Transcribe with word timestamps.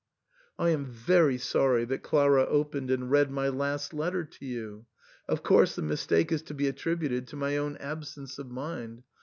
I 0.57 0.69
am 0.69 0.87
very 0.87 1.37
sorry 1.37 1.85
that 1.85 2.01
Clara 2.01 2.45
opened 2.47 2.89
and 2.89 3.11
read 3.11 3.29
my 3.29 3.49
last 3.49 3.93
letter 3.93 4.25
to 4.25 4.45
you; 4.47 4.87
of 5.29 5.43
course 5.43 5.75
the 5.75 5.83
mistake 5.83 6.31
is 6.31 6.41
to 6.41 6.55
be 6.55 6.67
attributed 6.67 7.27
to 7.27 7.35
my 7.35 7.55
own 7.57 7.77
absence 7.77 8.39
of 8.39 8.49
mind. 8.49 9.03